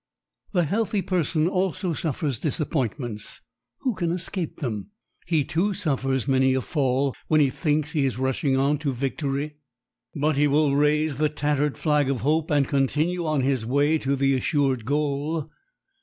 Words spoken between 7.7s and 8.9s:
he is rushing on